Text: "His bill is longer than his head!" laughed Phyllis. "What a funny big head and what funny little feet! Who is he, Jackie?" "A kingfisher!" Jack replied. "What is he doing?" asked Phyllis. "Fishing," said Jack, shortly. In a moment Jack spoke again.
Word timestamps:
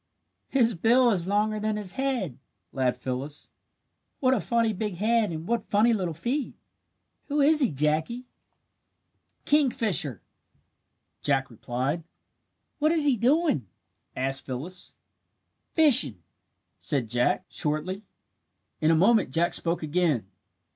"His 0.49 0.73
bill 0.73 1.11
is 1.11 1.27
longer 1.27 1.59
than 1.59 1.77
his 1.77 1.93
head!" 1.93 2.39
laughed 2.71 2.97
Phyllis. 2.99 3.51
"What 4.19 4.33
a 4.33 4.39
funny 4.41 4.73
big 4.73 4.95
head 4.95 5.29
and 5.31 5.45
what 5.47 5.63
funny 5.63 5.93
little 5.93 6.15
feet! 6.15 6.55
Who 7.27 7.39
is 7.39 7.59
he, 7.59 7.69
Jackie?" 7.69 8.25
"A 8.25 9.43
kingfisher!" 9.45 10.23
Jack 11.21 11.51
replied. 11.51 12.03
"What 12.79 12.91
is 12.91 13.05
he 13.05 13.15
doing?" 13.15 13.67
asked 14.15 14.43
Phyllis. 14.43 14.95
"Fishing," 15.71 16.23
said 16.79 17.07
Jack, 17.07 17.45
shortly. 17.47 18.07
In 18.79 18.89
a 18.89 18.95
moment 18.95 19.29
Jack 19.29 19.53
spoke 19.53 19.83
again. 19.83 20.25